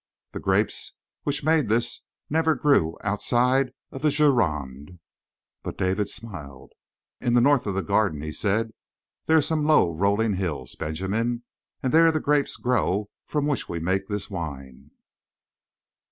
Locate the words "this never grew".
1.69-2.97